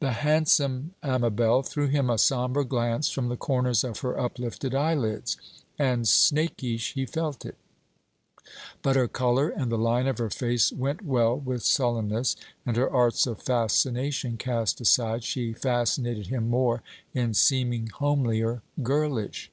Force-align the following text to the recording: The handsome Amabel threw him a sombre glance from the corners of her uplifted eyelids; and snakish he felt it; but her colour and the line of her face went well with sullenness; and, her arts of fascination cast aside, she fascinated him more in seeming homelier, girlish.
The 0.00 0.12
handsome 0.12 0.92
Amabel 1.02 1.62
threw 1.62 1.86
him 1.88 2.10
a 2.10 2.18
sombre 2.18 2.62
glance 2.62 3.08
from 3.08 3.30
the 3.30 3.38
corners 3.38 3.84
of 3.84 4.00
her 4.00 4.20
uplifted 4.20 4.74
eyelids; 4.74 5.38
and 5.78 6.06
snakish 6.06 6.92
he 6.92 7.06
felt 7.06 7.46
it; 7.46 7.54
but 8.82 8.96
her 8.96 9.08
colour 9.08 9.48
and 9.48 9.72
the 9.72 9.78
line 9.78 10.06
of 10.06 10.18
her 10.18 10.28
face 10.28 10.72
went 10.72 11.00
well 11.06 11.38
with 11.38 11.62
sullenness; 11.62 12.36
and, 12.66 12.76
her 12.76 12.90
arts 12.90 13.26
of 13.26 13.42
fascination 13.42 14.36
cast 14.36 14.78
aside, 14.82 15.24
she 15.24 15.54
fascinated 15.54 16.26
him 16.26 16.50
more 16.50 16.82
in 17.14 17.32
seeming 17.32 17.86
homelier, 17.86 18.60
girlish. 18.82 19.50